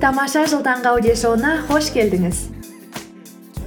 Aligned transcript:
тамаша 0.00 0.42
жыл 0.50 0.62
таңғы 0.66 0.88
аудиошоуына 0.90 1.50
қош 1.68 1.90
келдіңіз. 1.94 2.38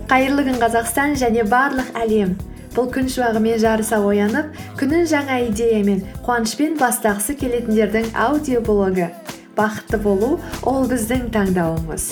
Қайырлы 0.09 0.43
күн 0.49 0.57
қазақстан 0.59 1.13
және 1.21 1.45
барлық 1.47 1.93
әлем. 2.01 2.33
Бұл 2.75 2.89
күн 2.91 3.07
шуағымен 3.13 3.61
жарыса 3.61 4.01
оянып 4.03 4.51
күнін 4.79 5.07
жаңа 5.07 5.37
идеямен 5.47 6.03
қуанышпен 6.25 6.75
бастағысы 6.81 7.37
келетіндердің 7.39 8.11
аудиоблогы. 8.11 9.07
Бақытты 9.55 10.01
болу 10.03 10.41
ол 10.67 10.83
біздің 10.91 11.29
таңдауымыз. 11.31 12.09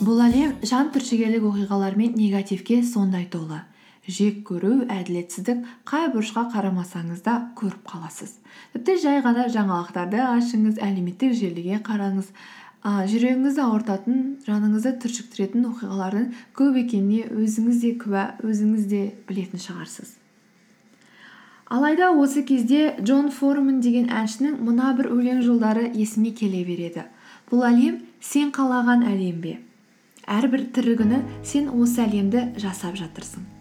Бұл 0.00 0.24
әлем 0.24 0.56
жан 0.64 0.88
түршігерлік 0.94 1.44
оқиғалар 1.52 2.00
мен 2.00 2.16
негативке 2.16 2.80
сондай 2.82 3.28
толы. 3.28 3.60
Жек 4.06 4.42
көру 4.48 4.84
әділетсіздік 4.92 5.62
қай 5.88 6.10
бұрышқа 6.12 6.48
қарамасаңыз 6.52 7.22
да 7.24 7.36
көріп 7.58 7.86
қаласыз. 7.88 8.36
Тіпті 8.74 8.98
жай 9.00 9.22
ғана 9.24 9.46
жаңалықтарды 9.52 10.20
ашыңыз 10.26 10.80
әлеуметтік 10.84 11.32
желіге 11.38 11.80
қараңыз. 11.86 12.28
А, 12.84 13.06
жүрегіңізді 13.08 13.62
ауыртатын 13.64 14.18
жаныңызды 14.44 14.90
түршіктіретін 15.00 15.64
оқиғалардың 15.70 16.26
көп 16.58 16.76
екеніне 16.82 17.30
өзіңіз 17.32 17.80
де 17.80 17.94
куә 18.02 18.26
өзіңіз 18.44 18.84
де 18.90 19.00
білетін 19.24 19.62
шығарсыз. 19.64 20.18
Алайда 21.72 22.10
осы 22.12 22.44
кезде 22.44 22.92
джон 23.00 23.30
форман 23.32 23.80
деген 23.80 24.12
әншінің 24.12 24.60
мына 24.60 24.92
бір 24.98 25.08
өлең 25.16 25.40
жолдары 25.46 25.88
есіме 25.96 26.34
келе 26.36 26.60
береді. 26.68 27.06
Бұл 27.48 27.64
әлем 27.70 28.02
сен 28.20 28.52
қалаған 28.52 29.08
әлем 29.08 29.40
бе? 29.40 29.56
Әрбір 30.28 30.68
тірі 30.76 31.00
күні 31.00 31.24
сен 31.40 31.72
осы 31.72 32.04
әлемді 32.04 32.50
жасап 32.60 33.00
жатырсың. 33.00 33.53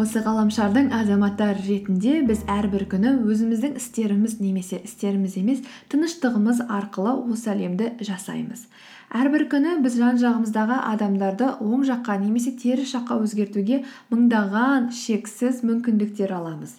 Осы 0.00 0.20
ғаламшардың 0.24 0.86
азаматтары 0.96 1.60
ретінде 1.66 2.20
біз 2.24 2.40
әрбір 2.48 2.86
күні 2.92 3.10
өзіміздің 3.28 3.74
істеріміз 3.80 4.38
немесе 4.40 4.78
істеріміз 4.86 5.34
емес 5.40 5.60
тыныштығымыз 5.92 6.62
арқылы 6.72 7.12
осы 7.34 7.50
әлемді 7.52 7.90
жасаймыз. 8.08 8.62
Әрбір 9.20 9.44
күні 9.52 9.76
біз 9.84 9.98
жан 10.00 10.20
жағымыздағы 10.22 10.78
адамдарды 10.94 11.50
оң 11.60 11.84
жаққа 11.90 12.16
немесе 12.22 12.54
теріс 12.62 12.94
жаққа 12.94 13.20
өзгертуге 13.26 13.82
мыңдаған 14.12 14.88
шексіз 14.96 15.60
мүмкіндіктер 15.66 16.32
аламыз. 16.38 16.78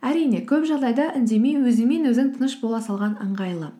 Әрине 0.00 0.44
көп 0.46 0.68
жағдайда 0.70 1.14
үндемей 1.18 1.58
өзіңмен 1.58 2.12
өзің 2.12 2.34
тыныш 2.36 2.60
бола 2.62 2.78
салған 2.84 3.18
ыңғайлы. 3.24 3.72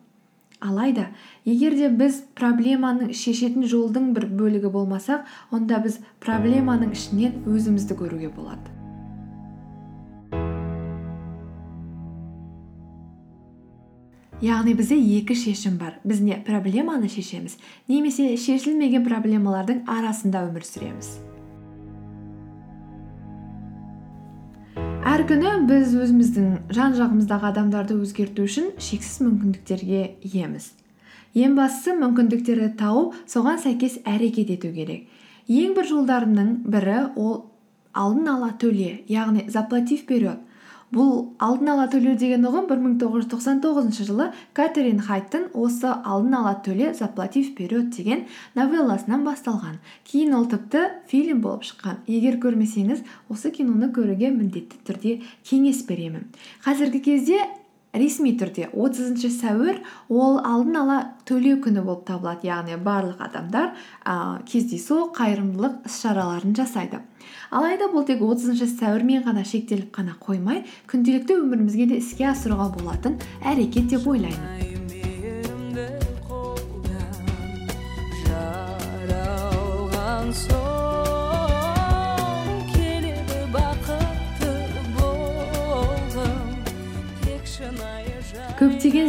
Алайда 0.61 1.07
егер 1.45 1.75
де 1.77 1.89
біз 2.01 2.21
проблеманың 2.37 3.15
шешетін 3.17 3.65
жолдың 3.71 4.11
бір 4.17 4.27
бөлігі 4.41 4.69
болмасақ 4.75 5.25
онда 5.57 5.81
біз 5.85 5.97
проблеманың 6.23 6.93
ішінен 6.97 7.41
өзімізді 7.49 7.97
көруге 8.03 8.29
болады. 8.35 8.77
Яғни 14.41 14.73
бізде 14.73 14.95
екі 14.97 15.35
шешім 15.37 15.75
бар. 15.77 15.99
Біз 16.03 16.21
не 16.25 16.39
проблеманы 16.45 17.09
шешеміз 17.13 17.59
немесе 17.89 18.31
шешілмеген 18.41 19.05
проблемалардың 19.05 19.83
арасында 19.85 20.47
өмір 20.47 20.65
сүреміз. 20.65 21.19
Әр 25.21 25.27
күні 25.29 25.49
біз 25.69 25.91
өзіміздің 26.01 26.45
жан 26.73 26.95
жағымыздағы 26.97 27.45
адамдарды 27.51 27.93
өзгерту 27.93 28.47
үшін 28.47 28.71
шексіз 28.81 29.19
мүмкіндіктерге 29.21 29.99
иеміз. 30.25 30.71
Ең 31.37 31.53
бастысы 31.59 31.93
мүмкіндіктерді 31.99 32.71
тауып 32.79 33.19
соған 33.29 33.59
сәйкес 33.61 33.99
әрекет 34.09 34.49
ету 34.55 34.71
керек. 34.73 35.03
Ең 35.45 35.75
бір 35.77 35.89
жолдарының 35.91 36.49
бірі 36.73 36.95
ол 37.21 37.35
алдын 37.93 38.31
ала 38.33 38.49
төле 38.57 39.03
яғни 39.13 39.45
заплати 39.53 39.99
вперед 40.01 40.41
бұл 40.91 41.11
алдын 41.39 41.71
ала 41.73 41.85
төлеу 41.91 42.17
деген 42.19 42.43
ұғым 42.49 42.67
бір 42.67 42.81
мың 42.83 42.97
тоғыз 42.99 43.23
жүз 43.23 43.29
тоқсан 43.31 43.61
тоғызыншы 43.63 44.07
жылы 44.09 44.27
кэтрин 44.57 44.99
хайттың 45.05 45.47
осы 45.55 45.87
алдын 45.87 46.35
ала 46.41 46.51
төле 46.65 46.91
заплати 46.97 47.45
вперед 47.47 47.93
деген 47.95 48.25
новелласынан 48.59 49.23
басталған. 49.23 49.79
Кейін 50.11 50.35
ол 50.35 50.49
тіпті 50.51 50.83
фильм 51.07 51.39
болып 51.45 51.63
шыққан. 51.69 52.03
Егер 52.11 52.41
көрмесеңіз 52.43 53.05
осы 53.31 53.53
киноны 53.55 53.91
көруге 53.95 54.33
міндетті 54.35 54.83
түрде 54.87 55.17
кеңес 55.47 55.85
беремін. 55.87 56.27
Қазіргі 56.65 57.03
кезде 57.07 57.39
ресми 57.93 58.33
түрде 58.39 58.69
отызыншы 58.71 59.31
сәуір 59.33 59.81
ол 60.09 60.39
алдын 60.39 60.79
ала 60.81 60.97
төлеу 61.27 61.59
күні 61.63 61.83
болып 61.83 62.05
табылады 62.07 62.47
яғни 62.47 62.77
барлық 62.79 63.21
адамдар 63.27 63.73
ә, 64.05 64.39
кездейсоқ 64.47 65.11
қайырымдылық 65.17 65.87
іс 65.89 65.99
шараларын 66.03 66.55
жасайды. 66.55 67.01
Алайда 67.51 67.91
бұл 67.91 68.07
тек 68.07 68.23
отызыншы 68.23 68.69
сәуірмен 68.71 69.25
ғана 69.27 69.43
шектеліп 69.47 69.91
қана 69.97 70.15
қоймай 70.23 70.63
күнделікті 70.91 71.41
өмірімізге 71.43 71.91
де 71.91 72.01
іске 72.01 72.31
асыруға 72.31 72.71
болатын 72.77 73.19
әрекет 73.43 73.91
деп 73.91 74.07
ойлаймын. 74.07 74.71
Көптеген 80.31 80.60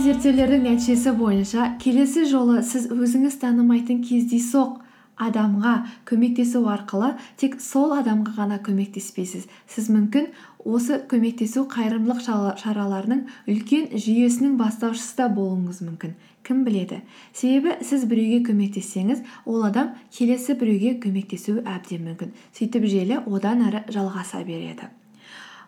зерттеулердің 0.02 0.64
нәтижесі 0.66 1.12
бойынша 1.14 1.66
келесі 1.82 2.24
жолы 2.26 2.62
сіз 2.66 2.88
өзіңіз 2.90 3.36
танымайтын 3.38 4.00
кездейсоқ 4.02 4.80
адамға 5.22 5.74
көмектесу 6.08 6.62
арқылы 6.72 7.12
тек 7.38 7.60
сол 7.62 7.92
адамға 7.94 8.32
ғана 8.34 8.58
көмектеспейсіз. 8.66 9.44
Сіз 9.70 9.90
мүмкін 9.94 10.26
осы 10.66 10.98
көмектесу 11.10 11.68
қайырымдылық 11.70 12.58
шараларының 12.64 13.20
үлкен 13.52 13.92
жүйесінің 13.94 14.56
бастаушысы 14.58 15.20
да 15.20 15.28
болуыңыз 15.36 15.84
мүмкін. 15.86 16.16
Кім 16.42 16.64
біледі? 16.66 16.98
Себебі 17.30 17.76
сіз 17.86 18.08
біреуге 18.10 18.42
көмектессеңіз 18.50 19.22
ол 19.46 19.62
адам 19.68 19.94
келесі 20.10 20.58
біреуге 20.58 20.96
көмектесуі 21.04 21.62
әбден 21.62 22.02
мүмкін. 22.08 22.34
Сөйтіп 22.58 22.90
желі 22.90 23.22
одан 23.30 23.62
әрі 23.68 23.86
жалғаса 23.92 24.42
береді. 24.42 24.90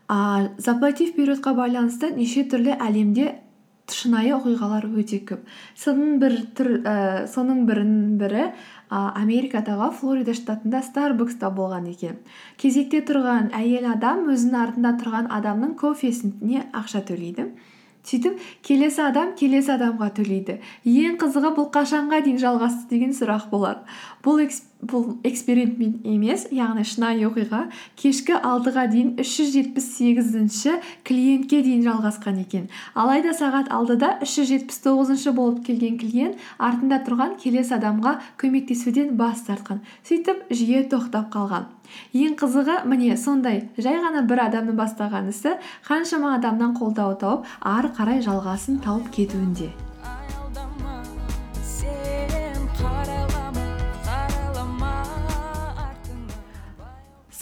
А 0.09 0.51
заплати 0.59 1.07
впередқа 1.09 1.55
байланысты 1.57 2.11
неше 2.13 2.43
түрлі 2.45 2.75
әлемде 2.77 3.39
шынайы 3.93 4.33
оқиғалар 4.37 4.87
өте 4.97 5.21
көп. 5.29 5.45
Соның 5.77 6.17
бір 6.23 6.39
түр 6.57 6.71
ә, 6.81 6.95
соның 7.31 7.65
бірін 7.69 8.17
бірі 8.21 8.47
ә, 8.47 8.53
америкадағы 9.21 9.91
флорида 9.99 10.35
штатында 10.37 10.81
старбукста 10.87 11.51
болған 11.53 11.91
екен. 11.93 12.17
Кезекте 12.57 13.03
тұрған 13.05 13.53
әйел 13.57 13.91
адам 13.93 14.25
өзінің 14.33 14.61
артында 14.63 14.95
тұрған 15.03 15.31
адамның 15.39 15.77
кофесіне 15.81 16.67
ақша 16.73 17.05
төлейді. 17.11 17.51
Сөйтіп 18.05 18.41
келесі 18.65 19.01
адам 19.07 19.31
келесі 19.37 19.73
адамға 19.79 20.11
төлейді. 20.19 20.59
Ең 20.85 21.17
қызығы 21.21 21.55
бұл 21.57 21.71
қашанға 21.73 22.21
дейін 22.27 22.41
жалғасты 22.43 22.91
деген 22.91 23.15
сұрақ 23.17 23.47
болар. 23.49 23.79
Бұл, 24.25 24.43
бұл 24.91 25.19
эксперимент 25.27 26.05
емес 26.07 26.47
яғни 26.55 26.85
шынайы 26.87 27.27
оқиға 27.29 27.61
кешкі 28.01 28.37
алтыға 28.39 28.87
дейін 28.93 29.15
үш 29.23 29.33
жүз 29.39 29.53
жетпіс 29.55 29.87
сегізінші 29.97 30.75
клиентке 31.07 31.63
дейін 31.65 31.85
жалғасқан 31.87 32.41
екен. 32.43 32.67
Алайда 32.95 33.35
сағат 33.37 33.71
алтыда 33.75 34.19
үш 34.25 34.37
жүз 34.39 34.51
жетпіс 34.53 34.83
тоғызыншы 34.85 35.35
болып 35.37 35.63
келген 35.67 35.97
клиент 36.01 36.43
артында 36.59 37.01
тұрған 37.07 37.39
келесі 37.43 37.79
адамға 37.79 38.19
көмектесуден 38.41 39.17
бас 39.21 39.47
тартқан. 39.49 39.81
Сөйтіп 40.09 40.45
жүйе 40.53 40.85
тоқтап 40.93 41.31
қалған. 41.35 41.71
Ең 42.17 42.37
қызығы 42.41 42.81
міне 42.91 43.17
сондай 43.21 43.65
жай 43.79 44.01
ғана 44.03 44.25
бір 44.29 44.47
адамның 44.49 44.79
бастаған 44.81 45.31
ісі 45.31 45.57
қаншама 45.89 46.37
адамнан 46.39 46.77
қолдау 46.79 47.19
тауып 47.21 47.51
ары 47.75 47.93
қарай 47.97 48.25
жалғасын 48.25 48.81
тауып 48.85 49.13
кетуінде. 49.15 49.71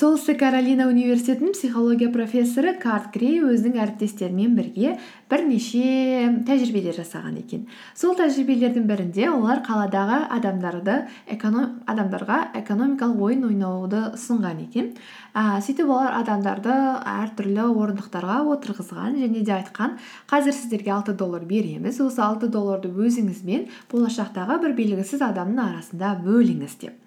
Солтүстік 0.02 0.40
каролина 0.40 0.88
университетінің 0.90 1.52
психология 1.54 2.08
профессоры 2.10 2.72
карт 2.82 3.12
грей 3.14 3.36
өзінің 3.46 3.76
әріптестерімен 3.84 4.56
бірге 4.56 4.96
бірнеше 5.30 6.40
тәжірибелер 6.48 6.96
жасаған 6.96 7.36
екен. 7.38 7.68
Сол 7.94 8.16
тәжірибелердің 8.18 8.88
бірінде 8.88 9.28
олар 9.30 9.60
қаладағы 9.62 10.16
адамдарды 10.34 10.96
адамдарға 11.30 12.38
экономикалық 12.58 13.22
ойын 13.28 13.46
ойнауды 13.52 14.00
ұсынған 14.16 14.64
екен. 14.64 14.90
Ә, 15.38 15.62
сөйтіп 15.62 15.86
олар 15.86 16.18
адамдарды 16.18 16.74
әртүрлі 17.12 17.68
орындықтарға 17.70 18.40
отырғызған 18.56 19.20
және 19.22 19.44
де 19.46 19.54
айтқан 19.60 20.00
қазір 20.32 20.56
сіздерге 20.56 20.96
алты 20.96 21.14
доллар 21.14 21.46
береміз 21.46 22.02
осы 22.02 22.24
алты 22.26 22.50
долларды 22.50 22.90
өзіңізбен 22.90 23.70
болашақтағы 23.94 24.58
бір 24.66 24.76
белгісіз 24.82 25.22
адамның 25.30 25.62
арасында 25.68 26.16
бөліңіз 26.26 26.76
деп. 26.82 27.01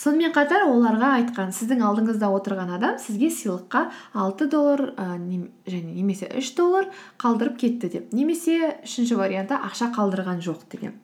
Сонымен 0.00 0.32
қатар 0.32 0.64
оларға 0.64 1.12
айтқан 1.18 1.52
сіздің 1.52 1.82
алдыңызда 1.84 2.30
отырған 2.32 2.72
адам 2.78 2.96
сізге 3.02 3.28
сыйлыққа 3.34 3.82
алты 4.14 4.48
доллар 4.48 4.86
және 4.96 5.92
немесе 5.92 6.30
үш 6.40 6.54
доллар 6.56 6.88
қалдырып 7.20 7.58
кетті 7.60 7.92
деп 7.92 8.14
немесе 8.16 8.76
үшінші 8.86 9.20
вариантта 9.20 9.60
ақша 9.68 9.90
қалдырған 9.96 10.40
жоқ 10.46 10.64
деген. 10.72 10.96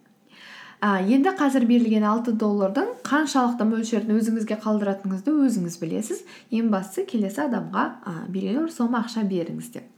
А, 0.81 1.01
енді 1.01 1.33
қазір 1.39 1.65
берілген 1.69 2.05
алты 2.05 2.35
доллардың 2.37 2.91
қаншалықты 3.07 3.65
мөлшерін 3.65 4.13
өзіңізге 4.19 4.59
қалдыратыныңызды 4.61 5.33
өзіңіз 5.47 5.79
білесіз. 5.81 6.21
ең 6.53 6.69
бастысы 6.71 7.07
келесі 7.09 7.47
адамға 7.49 7.85
а, 8.05 8.13
белгілі 8.29 8.67
бір 8.67 8.73
сома 8.73 9.01
ақша 9.01 9.25
беріңіз 9.25 9.73
деп. 9.73 9.89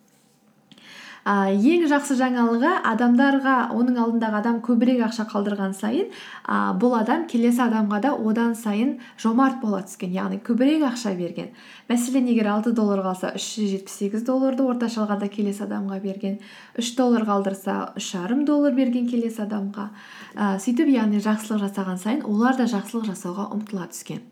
Ә, 1.29 1.53
ең 1.53 1.85
жақсы 1.91 2.17
жаңалығы 2.19 2.71
адамдарға 2.89 3.57
оның 3.77 3.99
алдындағы 4.01 4.39
адам 4.41 4.61
көбірек 4.65 5.03
ақша 5.09 5.27
қалдырған 5.29 5.75
сайын 5.77 6.09
ә, 6.49 6.73
бұл 6.81 6.97
адам 6.99 7.27
келесі 7.29 7.61
адамға 7.67 8.01
да 8.07 8.13
одан 8.17 8.55
сайын 8.57 8.95
жомарт 9.21 9.61
бола 9.61 9.83
түскен 9.85 10.15
яғни 10.17 10.41
көбірек 10.41 10.87
ақша 10.89 11.13
берген. 11.19 11.51
Мәселен 11.91 12.31
егер 12.33 12.49
алты 12.55 12.73
доллар 12.73 13.05
қалса 13.05 13.35
үш 13.37 13.51
жүз 13.59 13.75
жетпіс 13.75 13.99
сегіз 14.01 14.25
долларды 14.27 14.65
орташа 14.65 15.05
алғанда 15.05 15.29
келесі 15.33 15.67
адамға 15.69 16.01
берген. 16.05 16.39
Үш 16.79 16.95
доллар 16.97 17.29
қалдырса 17.29 17.93
үш 17.99 18.13
жарым 18.15 18.47
доллар 18.49 18.77
берген 18.77 19.09
келесі 19.11 19.45
адамға. 19.45 19.91
Ә, 20.35 20.55
сөйтіп 20.65 20.89
яғни 20.95 21.21
жақсылық 21.25 21.67
жасаған 21.67 22.01
сайын 22.01 22.25
олар 22.25 22.57
да 22.57 22.69
жақсылық 22.71 23.13
жасауға 23.13 23.51
ұмтыла 23.57 23.89
түскен. 23.93 24.25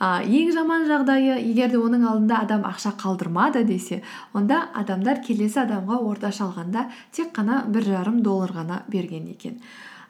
А, 0.00 0.22
ең 0.24 0.50
жаман 0.56 0.86
жағдайы 0.88 1.36
егер 1.44 1.70
де 1.70 1.78
оның 1.78 2.06
алдында 2.08 2.40
адам 2.46 2.64
ақша 2.64 2.94
қалдырмады 3.00 3.62
десе 3.68 4.00
онда 4.34 4.62
адамдар 4.80 5.20
келесі 5.26 5.60
адамға 5.66 6.00
орташа 6.08 6.46
алғанда 6.48 6.86
тек 7.12 7.34
қана 7.36 7.62
бір 7.68 7.86
жарым 7.92 8.22
доллар 8.24 8.56
ғана 8.56 8.82
берген 8.88 9.28
екен. 9.30 9.60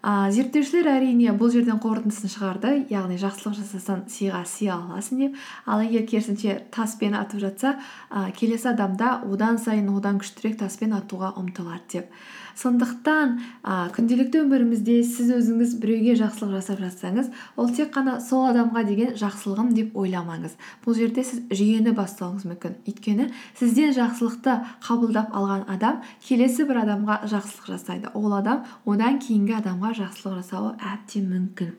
А, 0.02 0.30
зерттеушілер 0.32 0.88
әрине 0.94 1.34
бұл 1.36 1.52
жерден 1.52 1.80
қорытындысын 1.82 2.32
шығарды. 2.32 2.74
Яғни 2.92 3.18
жақсылық 3.20 3.56
жасасаң 3.60 4.04
сыйға 4.10 4.42
сый 4.48 4.72
аласың 4.72 5.24
деп. 5.24 5.38
Ал 5.66 5.84
егер 5.84 6.06
керісінше 6.08 6.58
таспен 6.74 7.16
атып 7.18 7.44
жатса 7.44 7.76
а, 8.08 8.30
келесі 8.30 8.72
адамда 8.72 9.20
одан 9.28 9.58
сайын 9.58 9.90
одан 9.92 10.20
күштірек 10.22 10.58
таспен 10.60 10.96
атуға 10.96 11.34
ұмтылады 11.40 11.88
деп. 11.92 12.14
Сондықтан 12.60 13.36
ә, 13.62 13.74
күнделікті 13.94 14.42
өмірімізде 14.42 14.98
сіз 15.06 15.30
өзіңіз 15.38 15.76
біреуге 15.80 16.16
жақсылық 16.18 16.58
жасап 16.58 16.80
жатсаңыз 16.82 17.30
ол 17.56 17.70
тек 17.72 17.92
қана 17.94 18.18
сол 18.20 18.48
адамға 18.50 18.82
деген 18.88 19.14
жақсылығым 19.16 19.70
деп 19.76 19.96
ойламаңыз. 19.96 20.56
Бұл 20.84 20.98
жерде 20.98 21.24
сіз 21.24 21.46
жүйені 21.48 21.94
бастауыңыз 21.96 22.44
мүмкін. 22.50 22.76
Өйткені 22.90 23.30
сізден 23.58 23.94
жақсылықты 23.96 24.58
қабылдап 24.84 25.32
алған 25.36 25.64
адам 25.72 26.02
келесі 26.26 26.66
бір 26.68 26.82
адамға 26.84 27.20
жақсылық 27.30 27.70
жасайды. 27.70 28.12
Ол 28.14 28.34
адам 28.36 28.66
одан 28.84 29.20
кейінгі 29.22 29.56
адамға 29.60 29.89
жақсылық 29.98 30.40
жасауы 30.40 30.74
әбден 30.78 31.30
мүмкін. 31.30 31.70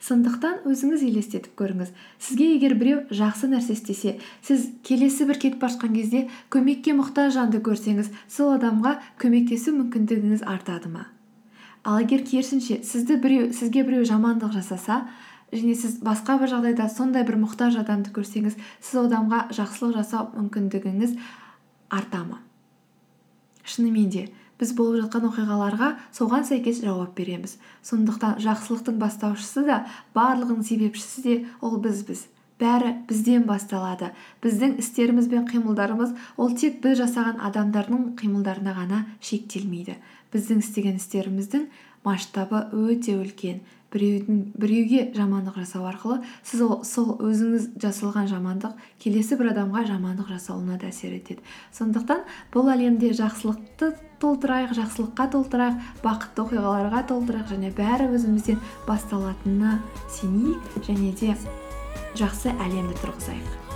Сондықтан 0.00 0.62
өзіңіз 0.68 1.02
елестетіп 1.04 1.52
көріңіз. 1.58 1.90
Сізге 2.22 2.46
егер 2.54 2.74
біреу 2.78 3.02
жақсы 3.12 3.50
нәрсе 3.50 3.74
істесе 3.76 4.14
сіз 4.46 4.68
келесі 4.86 5.26
бір 5.28 5.40
кетіп 5.42 5.60
бара 5.60 5.90
кезде 5.92 6.24
көмекке 6.54 6.94
мұқтаж 6.96 7.34
жанды 7.36 7.60
көрсеңіз 7.60 8.08
сол 8.32 8.54
адамға 8.56 8.96
көмектесу 9.20 9.74
мүмкіндігіңіз 9.76 10.44
артады 10.48 10.88
ма? 10.92 11.06
Ал 11.84 12.00
егер 12.00 12.24
керісінше 12.24 12.80
сізді 12.84 13.18
біреу 13.20 13.52
сізге 13.52 13.84
біреу 13.84 14.08
жамандық 14.08 14.56
жасаса 14.56 15.02
және 15.52 15.76
сіз 15.76 16.00
басқа 16.04 16.38
бір 16.40 16.54
жағдайда 16.54 16.88
сондай 16.92 17.24
бір 17.28 17.38
мұқтаж 17.44 17.78
адамды 17.82 18.12
көрсеңіз 18.14 18.56
сіз 18.80 19.04
адамға 19.04 19.48
жақсылық 19.56 19.96
жасау 20.00 20.32
мүмкіндігіңіз 20.34 21.16
арта 21.92 22.24
ма? 22.24 22.40
Шынымен 23.64 24.10
де 24.10 24.28
біз 24.58 24.72
болып 24.78 25.04
жатқан 25.04 25.28
оқиғаларға 25.30 25.92
соған 26.14 26.46
сәйкес 26.48 26.82
жауап 26.82 27.14
береміз. 27.18 27.56
Сондықтан 27.86 28.40
жақсылықтың 28.42 28.98
бастаушысы 28.98 29.64
да 29.68 29.84
барлығының 30.18 30.66
себепшісі 30.66 31.22
де 31.24 31.36
ол 31.60 31.78
бізбіз. 31.82 32.26
Бәрі 32.58 32.94
бізден 33.06 33.44
басталады. 33.46 34.10
Біздің 34.42 34.80
істеріміз 34.82 35.28
бен 35.30 35.46
қимылдарымыз 35.46 36.16
ол 36.36 36.56
тек 36.58 36.80
біз 36.82 36.98
жасаған 36.98 37.38
адамдардың 37.46 38.16
қимылдарына 38.18 38.74
ғана 38.74 39.04
шектелмейді. 39.22 39.94
Біздің 40.34 40.64
істеген 40.64 40.98
істеріміздің 40.98 41.68
масштабы 42.02 42.64
өте 42.74 43.14
үлкен. 43.14 43.62
Біреуге 43.92 45.06
жамандық 45.16 45.56
жасау 45.62 45.86
арқылы 45.88 46.18
сіз 46.44 46.62
ол, 46.66 46.74
сол 46.84 47.14
өзіңіз 47.24 47.70
жасалған 47.80 48.28
жамандық 48.28 48.74
келесі 49.00 49.38
бір 49.40 49.52
адамға 49.54 49.86
жамандық 49.88 50.28
жасауына 50.34 50.76
да 50.80 50.90
әсер 50.90 51.14
етеді. 51.16 51.40
Сондықтан 51.72 52.26
бұл 52.52 52.68
әлемде 52.74 53.14
жақсылықты 53.16 53.94
толтырайық 54.20 54.74
жақсылыққа 54.76 55.28
толтырайық 55.32 55.80
бақытты 56.04 56.44
оқиғаларға 56.44 57.04
толтырайық 57.12 57.54
және 57.54 57.72
бәрі 57.78 58.10
өзімізден 58.18 58.60
басталатынына 58.88 59.78
сенейік 60.18 60.84
және 60.84 61.14
де 61.22 61.32
жақсы 62.18 62.52
әлемді 62.58 63.00
тұрғызайық. 63.00 63.67